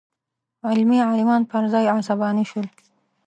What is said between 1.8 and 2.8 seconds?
عصباني شول.